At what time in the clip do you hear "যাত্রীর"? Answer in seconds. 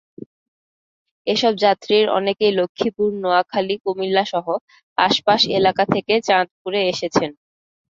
1.63-2.05